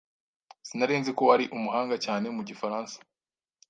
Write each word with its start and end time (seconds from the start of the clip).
Sinari 0.67 0.95
nzi 1.01 1.11
ko 1.17 1.21
wari 1.29 1.45
umuhanga 1.55 1.95
cyane 2.05 2.25
mu 2.35 2.41
gifaransa. 2.49 2.95